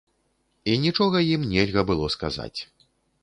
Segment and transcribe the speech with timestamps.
[0.71, 2.59] І нічога ім нельга было сказаць.